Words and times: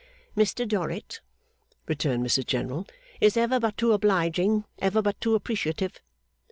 'Mr 0.35 0.67
Dorrit,' 0.67 1.21
returned 1.85 2.25
Mrs 2.25 2.47
General, 2.47 2.87
'is 3.19 3.37
ever 3.37 3.59
but 3.59 3.77
too 3.77 3.93
obliging, 3.93 4.63
ever 4.79 4.99
but 4.99 5.21
too 5.21 5.35
appreciative. 5.35 6.01